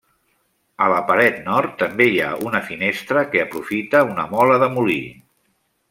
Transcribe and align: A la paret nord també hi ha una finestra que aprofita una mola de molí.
A 0.85 0.85
la 0.93 1.01
paret 1.09 1.37
nord 1.49 1.75
també 1.83 2.07
hi 2.13 2.17
ha 2.27 2.31
una 2.47 2.63
finestra 2.71 3.23
que 3.35 3.45
aprofita 3.47 4.03
una 4.15 4.29
mola 4.37 4.57
de 4.65 4.73
molí. 4.79 5.01